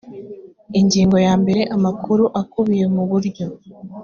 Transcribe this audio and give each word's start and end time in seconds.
ingingo 0.79 1.17
ya 1.25 1.33
mbere 1.41 1.61
amakuru 1.75 2.23
akubiye 2.41 2.85
muburyo 2.93 3.45